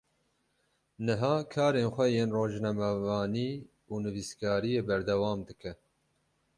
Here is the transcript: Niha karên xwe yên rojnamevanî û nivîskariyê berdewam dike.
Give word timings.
Niha 1.05 1.31
karên 1.53 1.87
xwe 1.93 2.05
yên 2.15 2.29
rojnamevanî 2.37 3.49
û 3.91 3.93
nivîskariyê 4.03 4.81
berdewam 4.89 5.39
dike. 5.49 5.71